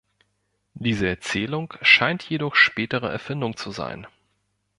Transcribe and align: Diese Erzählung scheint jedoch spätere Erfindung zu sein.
Diese 0.73 1.07
Erzählung 1.07 1.75
scheint 1.83 2.23
jedoch 2.27 2.55
spätere 2.55 3.11
Erfindung 3.11 3.55
zu 3.55 3.69
sein. 3.69 4.07